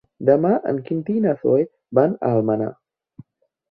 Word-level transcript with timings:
Demà 0.29 0.53
en 0.71 0.79
Quintí 0.87 1.19
i 1.21 1.23
na 1.27 1.35
Zoè 1.43 1.69
van 2.01 2.19
a 2.25 2.35
Almenar. 2.35 2.75